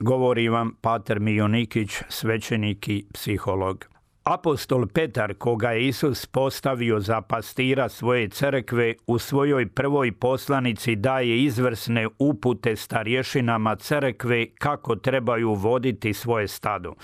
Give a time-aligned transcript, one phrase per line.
[0.00, 3.92] Govori vam Pater Mionikić, svećenik i psiholog.
[4.24, 11.42] Apostol Petar, koga je Isus postavio za pastira svoje crkve, u svojoj prvoj poslanici daje
[11.42, 16.94] izvrsne upute starješinama crkve kako trebaju voditi svoje stado.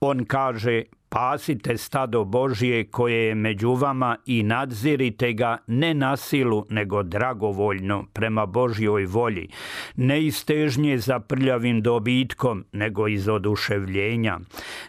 [0.00, 0.82] On kaže,
[1.12, 8.04] Pasite stado Božije koje je među vama i nadzirite ga ne na silu, nego dragovoljno
[8.12, 9.48] prema Božjoj volji.
[9.96, 14.38] Ne istežnje za prljavim dobitkom, nego iz oduševljenja.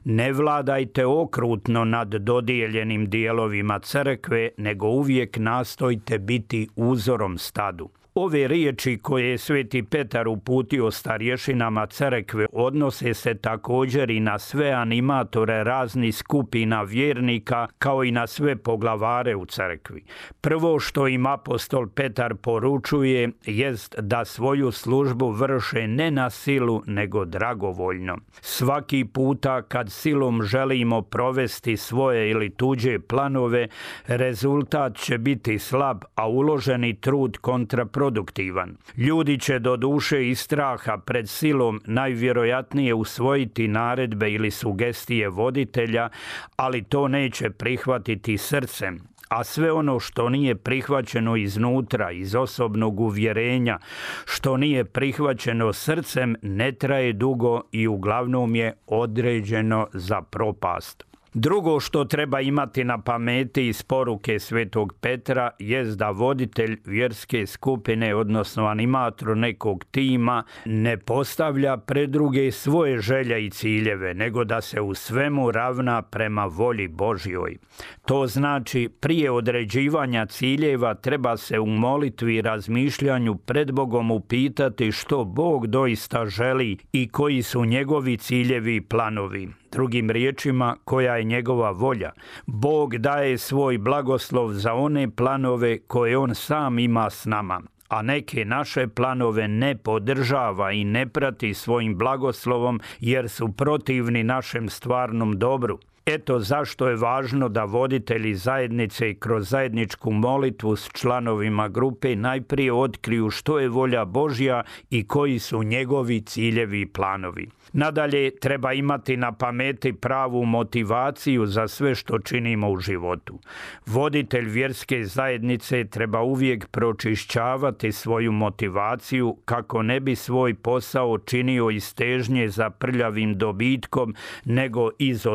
[0.03, 7.89] Ne vladajte okrutno nad dodijeljenim dijelovima crkve, nego uvijek nastojte biti uzorom stadu.
[8.15, 14.71] Ove riječi koje je sveti Petar uputio starješinama crkve odnose se također i na sve
[14.71, 20.03] animatore raznih skupina vjernika kao i na sve poglavare u crkvi.
[20.41, 27.25] Prvo što im apostol Petar poručuje jest da svoju službu vrše ne na silu nego
[27.25, 28.17] dragovoljno.
[28.41, 33.67] Svaki puta kad silom želimo provesti svoje ili tuđe planove,
[34.07, 38.77] rezultat će biti slab, a uloženi trud kontra produktivan.
[38.97, 46.09] Ljudi će do duše i straha pred silom najvjerojatnije usvojiti naredbe ili sugestije voditelja,
[46.55, 53.77] ali to neće prihvatiti srcem, a sve ono što nije prihvaćeno iznutra, iz osobnog uvjerenja,
[54.25, 61.10] što nije prihvaćeno srcem, ne traje dugo i uglavnom je određeno za propast.
[61.33, 68.15] Drugo što treba imati na pameti iz poruke Svetog Petra jest da voditelj vjerske skupine,
[68.15, 74.81] odnosno animator nekog tima, ne postavlja pred druge svoje želje i ciljeve, nego da se
[74.81, 77.57] u svemu ravna prema volji Božjoj.
[78.05, 85.23] To znači prije određivanja ciljeva treba se u molitvi i razmišljanju pred Bogom upitati što
[85.23, 89.60] Bog doista želi i koji su njegovi ciljevi i planovi.
[89.71, 92.11] Drugim riječima, koja je njegova volja.
[92.45, 97.61] Bog daje svoj blagoslov za one planove koje on sam ima s nama
[97.91, 104.69] a neke naše planove ne podržava i ne prati svojim blagoslovom jer su protivni našem
[104.69, 105.79] stvarnom dobru.
[106.05, 113.29] Eto zašto je važno da voditelji zajednice kroz zajedničku molitvu s članovima grupe najprije otkriju
[113.29, 117.49] što je volja Božja i koji su njegovi ciljevi i planovi.
[117.73, 123.39] Nadalje, treba imati na pameti pravu motivaciju za sve što činimo u životu.
[123.85, 131.95] Voditelj vjerske zajednice treba uvijek pročišćavati svoju motivaciju kako ne bi svoj posao činio iz
[131.95, 135.27] težnje za prljavim dobitkom, nego iz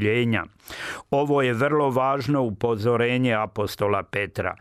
[0.00, 0.44] oduševljenja.
[1.10, 4.56] Ovo je vrlo važno upozorenje apostola Petra.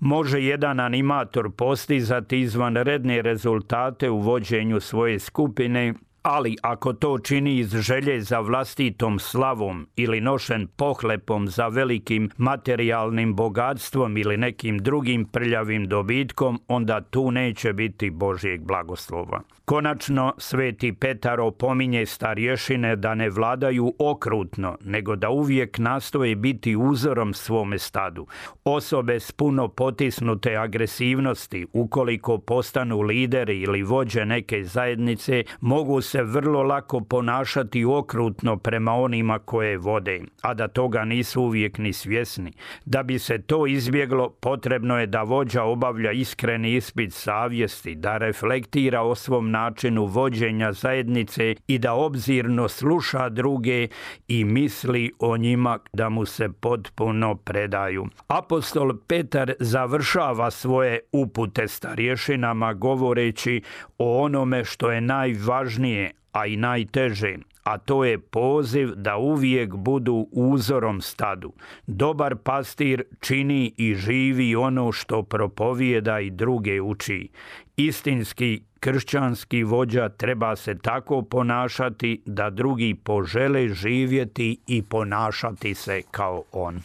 [0.00, 7.70] Može jedan animator postizati izvanredne rezultate u vođenju svoje skupine ali ako to čini iz
[7.70, 15.88] želje za vlastitom slavom ili nošen pohlepom za velikim materijalnim bogatstvom ili nekim drugim prljavim
[15.88, 19.40] dobitkom, onda tu neće biti Božijeg blagoslova.
[19.64, 27.34] Konačno, sveti Petar opominje starješine da ne vladaju okrutno, nego da uvijek nastoje biti uzorom
[27.34, 28.26] svome stadu.
[28.64, 36.62] Osobe s puno potisnute agresivnosti, ukoliko postanu lideri ili vođe neke zajednice, mogu se vrlo
[36.62, 42.52] lako ponašati okrutno prema onima koje vode, a da toga nisu uvijek ni svjesni.
[42.84, 49.02] Da bi se to izbjeglo, potrebno je da vođa obavlja iskreni ispit savjesti, da reflektira
[49.02, 53.88] o svom načinu vođenja zajednice i da obzirno sluša druge
[54.28, 58.06] i misli o njima da mu se potpuno predaju.
[58.28, 63.62] Apostol Petar završava svoje upute starješinama govoreći
[63.98, 65.99] o onome što je najvažnije,
[66.32, 71.52] a i najteže, a to je poziv da uvijek budu uzorom stadu.
[71.86, 77.28] Dobar pastir čini i živi ono što propovijeda i druge uči.
[77.76, 86.42] Istinski kršćanski vođa treba se tako ponašati da drugi požele živjeti i ponašati se kao
[86.52, 86.80] on.